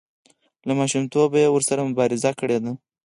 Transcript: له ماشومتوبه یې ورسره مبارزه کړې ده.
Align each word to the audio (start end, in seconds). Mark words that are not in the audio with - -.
له 0.67 0.73
ماشومتوبه 0.79 1.37
یې 1.43 1.49
ورسره 1.51 1.87
مبارزه 1.89 2.31
کړې 2.39 2.57
ده. 2.63 2.71